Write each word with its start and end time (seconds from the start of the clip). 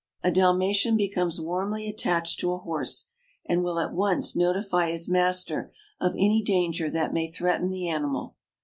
A 0.23 0.31
Dalmatian 0.31 0.97
becomes 0.97 1.39
warmly 1.39 1.87
attached 1.87 2.39
to 2.39 2.51
a 2.53 2.57
horse, 2.57 3.05
and 3.45 3.63
will 3.63 3.79
at 3.79 3.93
once 3.93 4.35
notify 4.35 4.89
his 4.89 5.07
master 5.07 5.71
of 5.99 6.13
any 6.15 6.41
danger 6.41 6.89
that 6.89 7.13
may 7.13 7.29
threaten 7.29 7.69
the 7.69 7.87
animal. 7.87 8.35